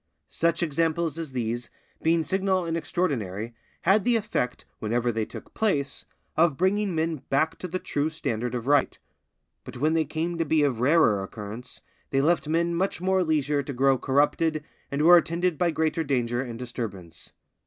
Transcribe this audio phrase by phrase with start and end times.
[0.29, 1.69] Such examples as these,
[2.01, 7.59] being signal and extraordinary, had the effect, whenever they took place, of bringing men back
[7.59, 8.97] to the true standard of right;
[9.63, 13.73] but when they came to be of rarer occurrence, they left men more leisure to
[13.73, 17.33] grow corrupted, and were attended by greater danger and disturbance.